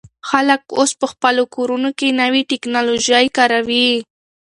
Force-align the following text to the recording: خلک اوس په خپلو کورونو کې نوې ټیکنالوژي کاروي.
خلک 0.29 0.61
اوس 0.77 0.91
په 1.01 1.05
خپلو 1.11 1.43
کورونو 1.55 1.89
کې 1.97 2.17
نوې 2.21 2.41
ټیکنالوژي 2.51 3.25
کاروي. 3.37 3.87